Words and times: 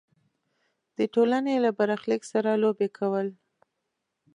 د 0.97 0.99
ټولنې 1.13 1.55
له 1.65 1.69
برخلیک 1.79 2.21
سره 2.33 2.59
لوبې 2.63 2.87
کول. 2.97 3.27